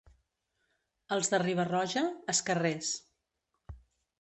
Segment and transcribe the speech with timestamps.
[1.17, 2.05] Els de Riba-roja,
[2.35, 2.91] esquerrers.